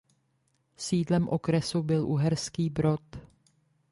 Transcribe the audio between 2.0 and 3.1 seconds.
Uherský Brod.